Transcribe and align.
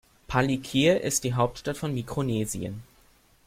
Palikir 0.27 1.01
ist 1.01 1.23
die 1.25 1.35
Hauptstadt 1.35 1.77
von 1.77 1.93
Mikronesien. 1.93 2.81